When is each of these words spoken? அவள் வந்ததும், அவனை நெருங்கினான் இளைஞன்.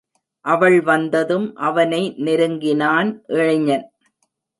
அவள் 0.45 0.77
வந்ததும், 0.81 1.45
அவனை 1.55 2.13
நெருங்கினான் 2.17 3.11
இளைஞன். 3.27 3.85